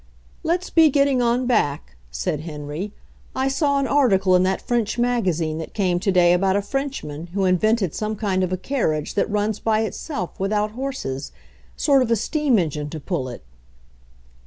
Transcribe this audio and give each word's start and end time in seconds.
"Let's 0.41 0.71
be 0.71 0.89
getting 0.89 1.21
on 1.21 1.45
back," 1.45 1.95
said 2.09 2.39
Henry. 2.39 2.91
"I 3.35 3.47
saw 3.47 3.77
an 3.77 3.85
article 3.85 4.35
in 4.35 4.41
that 4.41 4.59
French 4.63 4.97
magazine 4.97 5.59
that 5.59 5.75
came 5.75 5.99
to 5.99 6.11
day 6.11 6.33
about 6.33 6.55
a 6.55 6.63
Frenchman 6.63 7.27
who 7.35 7.45
invented 7.45 7.93
some 7.93 8.15
kind 8.15 8.43
of 8.43 8.51
a 8.51 8.57
carriage 8.57 9.13
that 9.13 9.29
runs 9.29 9.59
by 9.59 9.81
itself, 9.81 10.39
without 10.39 10.71
horses— 10.71 11.31
sort 11.85 12.01
of 12.01 12.09
a 12.09 12.15
steam 12.15 12.57
engine 12.57 12.89
to 12.89 12.99
pull 12.99 13.29
it." 13.29 13.43